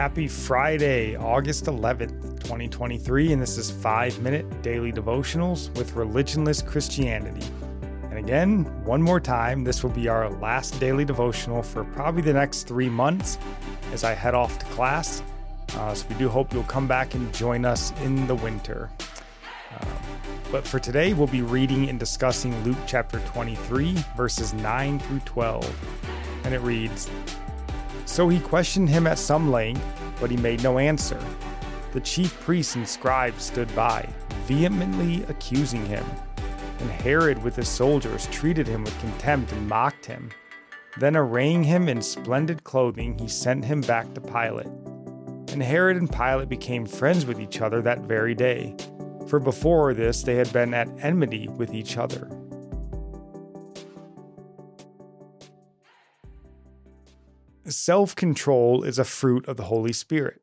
Happy 0.00 0.28
Friday, 0.28 1.14
August 1.14 1.66
11th, 1.66 2.40
2023, 2.40 3.34
and 3.34 3.42
this 3.42 3.58
is 3.58 3.70
5 3.70 4.22
Minute 4.22 4.62
Daily 4.62 4.90
Devotionals 4.90 5.68
with 5.76 5.92
Religionless 5.92 6.66
Christianity. 6.66 7.46
And 8.04 8.18
again, 8.18 8.64
one 8.86 9.02
more 9.02 9.20
time, 9.20 9.62
this 9.62 9.82
will 9.82 9.90
be 9.90 10.08
our 10.08 10.30
last 10.30 10.80
daily 10.80 11.04
devotional 11.04 11.62
for 11.62 11.84
probably 11.84 12.22
the 12.22 12.32
next 12.32 12.62
three 12.62 12.88
months 12.88 13.36
as 13.92 14.02
I 14.02 14.14
head 14.14 14.34
off 14.34 14.58
to 14.60 14.64
class. 14.68 15.22
Uh, 15.74 15.92
so 15.92 16.06
we 16.08 16.14
do 16.14 16.30
hope 16.30 16.54
you'll 16.54 16.62
come 16.62 16.88
back 16.88 17.12
and 17.12 17.30
join 17.34 17.66
us 17.66 17.92
in 18.00 18.26
the 18.26 18.36
winter. 18.36 18.88
Uh, 19.78 19.84
but 20.50 20.66
for 20.66 20.78
today, 20.78 21.12
we'll 21.12 21.26
be 21.26 21.42
reading 21.42 21.90
and 21.90 22.00
discussing 22.00 22.58
Luke 22.64 22.78
chapter 22.86 23.18
23, 23.26 23.96
verses 24.16 24.54
9 24.54 24.98
through 24.98 25.20
12. 25.26 26.00
And 26.44 26.54
it 26.54 26.60
reads 26.62 27.10
So 28.10 28.28
he 28.28 28.40
questioned 28.40 28.88
him 28.88 29.06
at 29.06 29.20
some 29.20 29.52
length, 29.52 29.80
but 30.20 30.32
he 30.32 30.36
made 30.36 30.64
no 30.64 30.80
answer. 30.80 31.18
The 31.92 32.00
chief 32.00 32.38
priests 32.40 32.74
and 32.74 32.86
scribes 32.86 33.44
stood 33.44 33.72
by, 33.76 34.06
vehemently 34.46 35.22
accusing 35.28 35.86
him. 35.86 36.04
And 36.80 36.90
Herod 36.90 37.40
with 37.44 37.54
his 37.54 37.68
soldiers 37.68 38.26
treated 38.32 38.66
him 38.66 38.82
with 38.82 38.98
contempt 38.98 39.52
and 39.52 39.68
mocked 39.68 40.06
him. 40.06 40.32
Then, 40.98 41.16
arraying 41.16 41.62
him 41.62 41.88
in 41.88 42.02
splendid 42.02 42.64
clothing, 42.64 43.16
he 43.16 43.28
sent 43.28 43.64
him 43.64 43.80
back 43.80 44.12
to 44.14 44.20
Pilate. 44.20 44.66
And 45.52 45.62
Herod 45.62 45.96
and 45.96 46.12
Pilate 46.12 46.48
became 46.48 46.86
friends 46.86 47.24
with 47.24 47.40
each 47.40 47.60
other 47.60 47.80
that 47.82 48.00
very 48.00 48.34
day, 48.34 48.74
for 49.28 49.38
before 49.38 49.94
this 49.94 50.24
they 50.24 50.34
had 50.34 50.52
been 50.52 50.74
at 50.74 50.90
enmity 50.98 51.46
with 51.46 51.72
each 51.72 51.96
other. 51.96 52.28
Self 57.70 58.16
control 58.16 58.82
is 58.82 58.98
a 58.98 59.04
fruit 59.04 59.46
of 59.46 59.56
the 59.56 59.64
Holy 59.64 59.92
Spirit. 59.92 60.40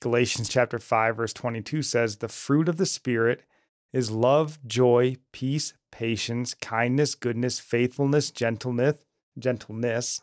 Galatians 0.00 0.48
chapter 0.48 0.80
5 0.80 1.16
verse 1.16 1.32
22 1.32 1.80
says 1.80 2.16
the 2.16 2.28
fruit 2.28 2.68
of 2.68 2.76
the 2.76 2.86
spirit 2.86 3.44
is 3.92 4.10
love, 4.10 4.58
joy, 4.66 5.16
peace, 5.30 5.74
patience, 5.92 6.54
kindness, 6.54 7.14
goodness, 7.14 7.60
faithfulness, 7.60 8.32
gentleness, 8.32 8.96
gentleness, 9.38 10.20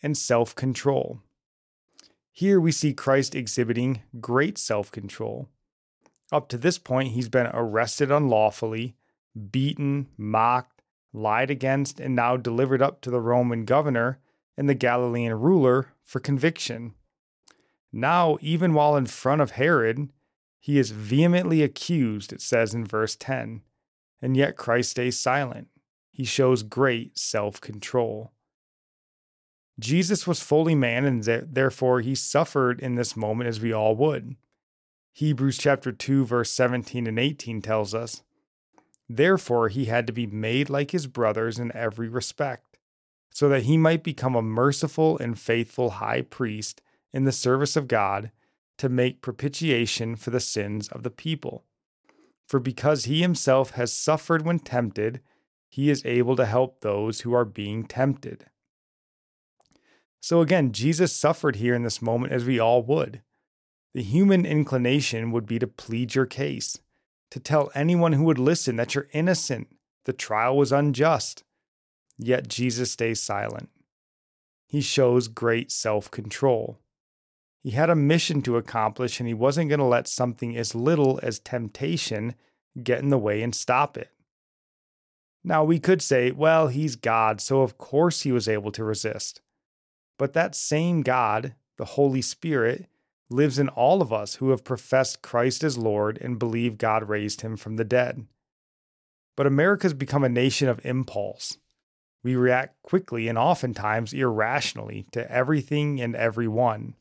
and 0.00 0.16
self-control. 0.16 1.20
Here 2.30 2.60
we 2.60 2.70
see 2.70 2.94
Christ 2.94 3.34
exhibiting 3.34 4.02
great 4.20 4.58
self-control. 4.58 5.48
Up 6.30 6.48
to 6.50 6.58
this 6.58 6.78
point, 6.78 7.08
he's 7.08 7.28
been 7.28 7.48
arrested 7.52 8.12
unlawfully, 8.12 8.94
beaten, 9.50 10.06
mocked, 10.16 10.80
lied 11.12 11.50
against, 11.50 11.98
and 11.98 12.14
now 12.14 12.36
delivered 12.36 12.80
up 12.82 13.00
to 13.00 13.10
the 13.10 13.20
Roman 13.20 13.64
governor 13.64 14.20
and 14.56 14.68
the 14.68 14.74
Galilean 14.74 15.34
ruler 15.34 15.92
for 16.04 16.20
conviction. 16.20 16.94
Now, 17.92 18.38
even 18.40 18.74
while 18.74 18.96
in 18.96 19.06
front 19.06 19.42
of 19.42 19.52
Herod, 19.52 20.10
he 20.58 20.78
is 20.78 20.90
vehemently 20.90 21.62
accused, 21.62 22.32
it 22.32 22.40
says 22.40 22.72
in 22.74 22.86
verse 22.86 23.16
10, 23.16 23.62
and 24.20 24.36
yet 24.36 24.56
Christ 24.56 24.92
stays 24.92 25.18
silent. 25.18 25.68
He 26.10 26.24
shows 26.24 26.62
great 26.62 27.18
self 27.18 27.60
control. 27.60 28.32
Jesus 29.80 30.26
was 30.26 30.40
fully 30.42 30.74
man, 30.74 31.04
and 31.04 31.24
therefore 31.24 32.00
he 32.00 32.14
suffered 32.14 32.78
in 32.80 32.94
this 32.94 33.16
moment 33.16 33.48
as 33.48 33.60
we 33.60 33.72
all 33.72 33.96
would. 33.96 34.36
Hebrews 35.12 35.58
chapter 35.58 35.92
2, 35.92 36.24
verse 36.24 36.50
17 36.50 37.06
and 37.06 37.18
18 37.18 37.60
tells 37.60 37.94
us, 37.94 38.22
Therefore 39.08 39.68
he 39.68 39.86
had 39.86 40.06
to 40.06 40.12
be 40.12 40.26
made 40.26 40.70
like 40.70 40.92
his 40.92 41.06
brothers 41.06 41.58
in 41.58 41.74
every 41.74 42.08
respect, 42.08 42.71
so 43.32 43.48
that 43.48 43.62
he 43.62 43.76
might 43.76 44.04
become 44.04 44.36
a 44.36 44.42
merciful 44.42 45.18
and 45.18 45.38
faithful 45.38 45.90
high 45.90 46.22
priest 46.22 46.82
in 47.12 47.24
the 47.24 47.32
service 47.32 47.76
of 47.76 47.88
God 47.88 48.30
to 48.78 48.88
make 48.88 49.22
propitiation 49.22 50.16
for 50.16 50.30
the 50.30 50.40
sins 50.40 50.88
of 50.88 51.02
the 51.02 51.10
people. 51.10 51.64
For 52.46 52.60
because 52.60 53.04
he 53.04 53.22
himself 53.22 53.70
has 53.70 53.92
suffered 53.92 54.44
when 54.44 54.58
tempted, 54.58 55.20
he 55.68 55.88
is 55.88 56.04
able 56.04 56.36
to 56.36 56.44
help 56.44 56.80
those 56.80 57.20
who 57.20 57.32
are 57.32 57.46
being 57.46 57.86
tempted. 57.86 58.46
So 60.20 60.40
again, 60.40 60.72
Jesus 60.72 61.12
suffered 61.12 61.56
here 61.56 61.74
in 61.74 61.82
this 61.82 62.02
moment 62.02 62.32
as 62.32 62.44
we 62.44 62.58
all 62.58 62.82
would. 62.82 63.22
The 63.94 64.02
human 64.02 64.46
inclination 64.46 65.32
would 65.32 65.46
be 65.46 65.58
to 65.58 65.66
plead 65.66 66.14
your 66.14 66.26
case, 66.26 66.78
to 67.30 67.40
tell 67.40 67.70
anyone 67.74 68.12
who 68.12 68.24
would 68.24 68.38
listen 68.38 68.76
that 68.76 68.94
you're 68.94 69.08
innocent, 69.12 69.68
the 70.04 70.12
trial 70.12 70.56
was 70.56 70.72
unjust. 70.72 71.44
Yet 72.22 72.46
Jesus 72.46 72.92
stays 72.92 73.20
silent. 73.20 73.68
He 74.68 74.80
shows 74.80 75.26
great 75.26 75.72
self 75.72 76.10
control. 76.10 76.78
He 77.62 77.70
had 77.70 77.90
a 77.90 77.96
mission 77.96 78.42
to 78.42 78.56
accomplish, 78.56 79.20
and 79.20 79.26
he 79.26 79.34
wasn't 79.34 79.68
going 79.68 79.80
to 79.80 79.84
let 79.84 80.08
something 80.08 80.56
as 80.56 80.74
little 80.74 81.18
as 81.22 81.38
temptation 81.38 82.34
get 82.82 83.00
in 83.00 83.10
the 83.10 83.18
way 83.18 83.42
and 83.42 83.54
stop 83.54 83.96
it. 83.96 84.10
Now, 85.44 85.64
we 85.64 85.78
could 85.80 86.00
say, 86.00 86.30
well, 86.30 86.68
he's 86.68 86.96
God, 86.96 87.40
so 87.40 87.62
of 87.62 87.76
course 87.76 88.22
he 88.22 88.32
was 88.32 88.48
able 88.48 88.70
to 88.72 88.84
resist. 88.84 89.40
But 90.18 90.32
that 90.34 90.54
same 90.54 91.02
God, 91.02 91.54
the 91.76 91.84
Holy 91.84 92.22
Spirit, 92.22 92.86
lives 93.30 93.58
in 93.58 93.68
all 93.68 94.00
of 94.00 94.12
us 94.12 94.36
who 94.36 94.50
have 94.50 94.64
professed 94.64 95.22
Christ 95.22 95.64
as 95.64 95.76
Lord 95.76 96.18
and 96.20 96.38
believe 96.38 96.78
God 96.78 97.08
raised 97.08 97.40
him 97.40 97.56
from 97.56 97.76
the 97.76 97.84
dead. 97.84 98.26
But 99.36 99.46
America's 99.46 99.94
become 99.94 100.22
a 100.22 100.28
nation 100.28 100.68
of 100.68 100.84
impulse. 100.84 101.58
We 102.24 102.36
react 102.36 102.80
quickly 102.82 103.28
and 103.28 103.36
oftentimes 103.36 104.12
irrationally 104.12 105.06
to 105.12 105.30
everything 105.30 106.00
and 106.00 106.14
everyone. 106.14 106.94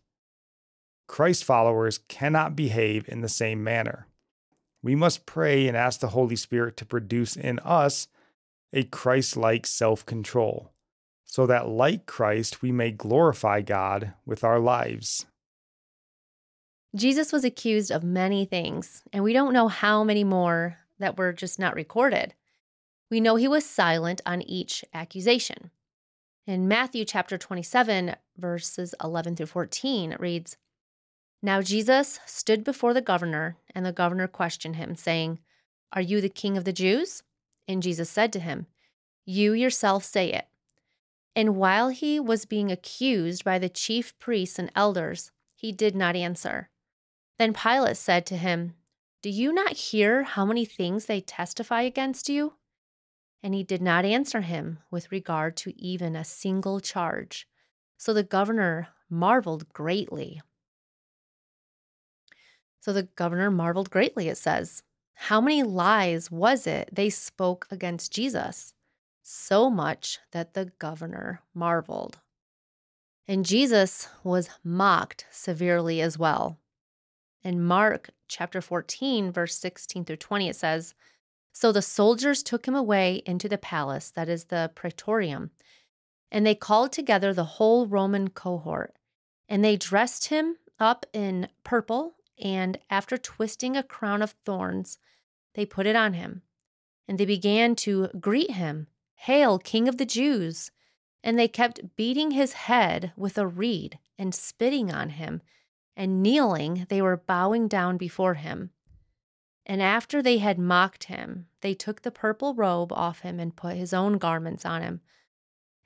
Christ 1.07 1.43
followers 1.43 1.99
cannot 2.07 2.55
behave 2.55 3.07
in 3.07 3.21
the 3.21 3.29
same 3.29 3.63
manner. 3.63 4.07
We 4.81 4.95
must 4.95 5.25
pray 5.25 5.67
and 5.67 5.77
ask 5.77 5.99
the 5.99 6.09
Holy 6.09 6.35
Spirit 6.35 6.77
to 6.77 6.85
produce 6.85 7.35
in 7.35 7.59
us 7.59 8.07
a 8.73 8.83
Christ 8.83 9.37
like 9.37 9.67
self 9.67 10.05
control, 10.05 10.71
so 11.25 11.45
that, 11.45 11.67
like 11.67 12.05
Christ, 12.05 12.61
we 12.61 12.71
may 12.71 12.91
glorify 12.91 13.61
God 13.61 14.13
with 14.25 14.43
our 14.43 14.59
lives. 14.59 15.25
Jesus 16.95 17.31
was 17.31 17.43
accused 17.43 17.91
of 17.91 18.03
many 18.03 18.45
things, 18.45 19.03
and 19.13 19.23
we 19.23 19.33
don't 19.33 19.53
know 19.53 19.67
how 19.67 20.03
many 20.03 20.23
more 20.23 20.77
that 20.99 21.17
were 21.17 21.33
just 21.33 21.59
not 21.59 21.75
recorded. 21.75 22.33
We 23.11 23.19
know 23.19 23.35
he 23.35 23.47
was 23.47 23.65
silent 23.65 24.21
on 24.25 24.41
each 24.41 24.83
accusation. 24.93 25.69
In 26.47 26.67
Matthew 26.67 27.05
chapter 27.05 27.37
27, 27.37 28.15
verses 28.37 28.95
11 29.03 29.35
through 29.35 29.45
14, 29.45 30.13
it 30.13 30.19
reads, 30.19 30.57
now 31.41 31.61
Jesus 31.61 32.19
stood 32.25 32.63
before 32.63 32.93
the 32.93 33.01
governor, 33.01 33.57
and 33.73 33.85
the 33.85 33.91
governor 33.91 34.27
questioned 34.27 34.75
him, 34.75 34.95
saying, 34.95 35.39
Are 35.91 36.01
you 36.01 36.21
the 36.21 36.29
king 36.29 36.55
of 36.55 36.65
the 36.65 36.73
Jews? 36.73 37.23
And 37.67 37.81
Jesus 37.81 38.09
said 38.09 38.31
to 38.33 38.39
him, 38.39 38.67
You 39.25 39.53
yourself 39.53 40.03
say 40.03 40.31
it. 40.31 40.47
And 41.35 41.55
while 41.55 41.89
he 41.89 42.19
was 42.19 42.45
being 42.45 42.71
accused 42.71 43.43
by 43.43 43.57
the 43.57 43.69
chief 43.69 44.17
priests 44.19 44.59
and 44.59 44.71
elders, 44.75 45.31
he 45.55 45.71
did 45.71 45.95
not 45.95 46.15
answer. 46.15 46.69
Then 47.39 47.53
Pilate 47.53 47.97
said 47.97 48.25
to 48.27 48.37
him, 48.37 48.75
Do 49.23 49.29
you 49.29 49.51
not 49.51 49.73
hear 49.73 50.23
how 50.23 50.45
many 50.45 50.65
things 50.65 51.05
they 51.05 51.21
testify 51.21 51.81
against 51.81 52.29
you? 52.29 52.53
And 53.43 53.53
he 53.53 53.63
did 53.63 53.81
not 53.81 54.05
answer 54.05 54.41
him 54.41 54.79
with 54.91 55.11
regard 55.11 55.57
to 55.57 55.79
even 55.81 56.15
a 56.15 56.23
single 56.23 56.79
charge. 56.79 57.47
So 57.97 58.13
the 58.13 58.23
governor 58.23 58.89
marveled 59.09 59.69
greatly. 59.73 60.41
So 62.79 62.93
the 62.93 63.03
governor 63.03 63.51
marveled 63.51 63.89
greatly, 63.89 64.27
it 64.27 64.37
says. 64.37 64.83
How 65.13 65.39
many 65.39 65.61
lies 65.61 66.31
was 66.31 66.65
it 66.65 66.89
they 66.91 67.09
spoke 67.09 67.67
against 67.69 68.11
Jesus? 68.11 68.73
So 69.21 69.69
much 69.69 70.19
that 70.31 70.55
the 70.55 70.71
governor 70.79 71.41
marveled. 71.53 72.19
And 73.27 73.45
Jesus 73.45 74.07
was 74.23 74.49
mocked 74.63 75.25
severely 75.29 76.01
as 76.01 76.17
well. 76.17 76.57
In 77.43 77.63
Mark 77.63 78.09
chapter 78.27 78.61
14, 78.61 79.31
verse 79.31 79.55
16 79.55 80.05
through 80.05 80.17
20, 80.17 80.49
it 80.49 80.55
says, 80.55 80.95
So 81.53 81.71
the 81.71 81.81
soldiers 81.81 82.43
took 82.43 82.67
him 82.67 82.75
away 82.75 83.21
into 83.25 83.49
the 83.49 83.57
palace, 83.57 84.09
that 84.11 84.29
is 84.29 84.45
the 84.45 84.71
praetorium, 84.73 85.51
and 86.31 86.45
they 86.45 86.55
called 86.55 86.91
together 86.91 87.33
the 87.33 87.43
whole 87.43 87.87
Roman 87.87 88.29
cohort, 88.29 88.95
and 89.49 89.63
they 89.63 89.75
dressed 89.75 90.25
him 90.25 90.55
up 90.79 91.05
in 91.13 91.49
purple 91.63 92.15
and 92.41 92.79
after 92.89 93.17
twisting 93.17 93.77
a 93.77 93.83
crown 93.83 94.21
of 94.21 94.31
thorns, 94.43 94.97
they 95.53 95.65
put 95.65 95.85
it 95.85 95.95
on 95.95 96.13
him. 96.13 96.41
And 97.07 97.17
they 97.17 97.25
began 97.25 97.75
to 97.77 98.07
greet 98.19 98.51
him, 98.51 98.87
Hail, 99.15 99.59
King 99.59 99.87
of 99.87 99.97
the 99.97 100.05
Jews! 100.05 100.71
And 101.23 101.37
they 101.37 101.47
kept 101.47 101.95
beating 101.95 102.31
his 102.31 102.53
head 102.53 103.11
with 103.15 103.37
a 103.37 103.45
reed 103.45 103.99
and 104.17 104.33
spitting 104.33 104.91
on 104.91 105.09
him, 105.09 105.41
and 105.95 106.23
kneeling, 106.23 106.87
they 106.89 107.01
were 107.01 107.17
bowing 107.17 107.67
down 107.67 107.97
before 107.97 108.35
him. 108.35 108.71
And 109.65 109.81
after 109.81 110.21
they 110.21 110.39
had 110.39 110.57
mocked 110.57 111.05
him, 111.05 111.47
they 111.61 111.73
took 111.73 112.01
the 112.01 112.11
purple 112.11 112.53
robe 112.55 112.91
off 112.91 113.19
him 113.21 113.39
and 113.39 113.55
put 113.55 113.75
his 113.75 113.93
own 113.93 114.17
garments 114.17 114.65
on 114.65 114.81
him. 114.81 115.01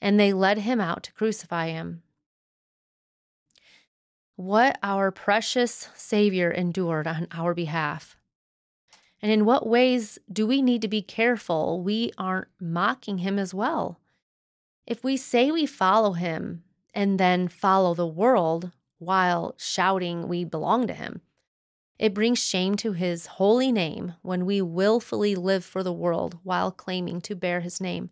And 0.01 0.19
they 0.19 0.33
led 0.33 0.59
him 0.59 0.79
out 0.79 1.03
to 1.03 1.13
crucify 1.13 1.67
him. 1.67 2.03
what 4.35 4.77
our 4.83 5.11
precious 5.11 5.89
Savior 5.95 6.51
endured 6.51 7.07
on 7.07 7.27
our 7.31 7.53
behalf. 7.53 8.17
And 9.21 9.31
in 9.31 9.45
what 9.45 9.65
ways 9.65 10.19
do 10.31 10.45
we 10.45 10.61
need 10.61 10.81
to 10.81 10.87
be 10.87 11.01
careful 11.01 11.81
we 11.81 12.11
aren't 12.17 12.49
mocking 12.59 13.19
him 13.19 13.39
as 13.39 13.53
well? 13.53 13.99
If 14.85 15.03
we 15.03 15.17
say 15.17 15.51
we 15.51 15.65
follow 15.65 16.13
him 16.13 16.63
and 16.93 17.19
then 17.19 17.47
follow 17.47 17.93
the 17.93 18.05
world 18.07 18.71
while 18.99 19.55
shouting 19.57 20.27
we 20.27 20.43
belong 20.43 20.85
to 20.87 20.93
him, 20.93 21.21
it 21.97 22.13
brings 22.13 22.39
shame 22.39 22.75
to 22.75 22.91
his 22.91 23.25
holy 23.25 23.71
name 23.71 24.13
when 24.21 24.45
we 24.45 24.61
willfully 24.61 25.35
live 25.35 25.63
for 25.63 25.81
the 25.81 25.93
world 25.93 26.37
while 26.43 26.71
claiming 26.71 27.21
to 27.21 27.35
bear 27.35 27.61
his 27.61 27.79
name. 27.79 28.09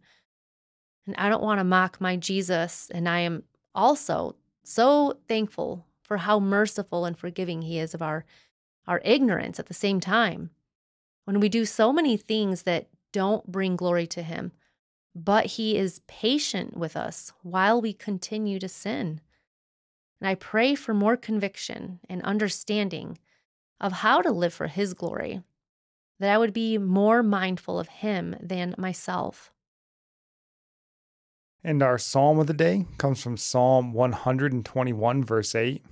And 1.05 1.15
I 1.17 1.27
don't 1.27 1.43
want 1.43 1.59
to 1.59 1.65
mock 1.65 1.99
my 1.99 2.15
Jesus, 2.15 2.89
and 2.93 3.09
I 3.09 3.19
am 3.19 3.43
also 3.75 4.35
so 4.63 5.17
thankful 5.27 5.85
for 6.01 6.17
how 6.17 6.39
merciful 6.39 7.05
and 7.05 7.17
forgiving 7.17 7.63
he 7.63 7.79
is 7.79 7.93
of 7.93 8.01
our 8.01 8.25
our 8.85 9.01
ignorance 9.05 9.59
at 9.59 9.67
the 9.67 9.73
same 9.73 10.01
time. 10.01 10.49
When 11.23 11.39
we 11.39 11.47
do 11.47 11.63
so 11.63 11.93
many 11.93 12.17
things 12.17 12.63
that 12.63 12.89
don't 13.13 13.49
bring 13.49 13.77
glory 13.77 14.05
to 14.07 14.21
him, 14.21 14.51
but 15.15 15.45
he 15.45 15.77
is 15.77 16.01
patient 16.07 16.75
with 16.75 16.97
us 16.97 17.31
while 17.43 17.81
we 17.81 17.93
continue 17.93 18.59
to 18.59 18.67
sin. 18.67 19.21
And 20.19 20.27
I 20.27 20.35
pray 20.35 20.75
for 20.75 20.93
more 20.93 21.15
conviction 21.15 21.99
and 22.09 22.21
understanding 22.23 23.19
of 23.79 23.91
how 23.91 24.21
to 24.21 24.31
live 24.31 24.53
for 24.53 24.67
his 24.67 24.93
glory, 24.93 25.41
that 26.19 26.33
I 26.33 26.37
would 26.37 26.53
be 26.53 26.77
more 26.77 27.23
mindful 27.23 27.79
of 27.79 27.87
him 27.87 28.35
than 28.41 28.75
myself. 28.77 29.51
And 31.63 31.81
our 31.81 31.97
psalm 31.97 32.39
of 32.39 32.47
the 32.47 32.53
day 32.53 32.85
comes 32.97 33.21
from 33.21 33.37
Psalm 33.37 33.93
121, 33.93 35.23
verse 35.23 35.55
8. 35.55 35.83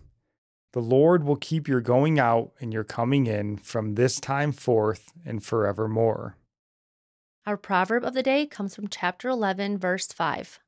The 0.74 0.80
Lord 0.80 1.24
will 1.24 1.36
keep 1.36 1.68
your 1.68 1.82
going 1.82 2.20
out 2.20 2.52
and 2.60 2.72
your 2.72 2.84
coming 2.84 3.28
in 3.28 3.58
from 3.58 3.96
this 3.96 4.20
time 4.20 4.52
forth 4.52 5.12
and 5.26 5.44
forevermore. 5.44 6.38
Our 7.46 7.58
proverb 7.58 8.06
of 8.06 8.14
the 8.14 8.24
day 8.24 8.46
comes 8.46 8.76
from 8.76 8.88
chapter 8.88 9.28
11, 9.28 9.78
verse 9.80 10.08
5. 10.08 10.60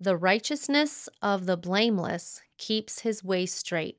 The 0.00 0.16
righteousness 0.16 1.08
of 1.22 1.46
the 1.46 1.56
blameless 1.56 2.42
keeps 2.58 3.00
his 3.00 3.22
way 3.22 3.46
straight, 3.46 3.98